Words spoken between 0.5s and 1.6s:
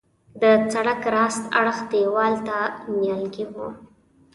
سړک راست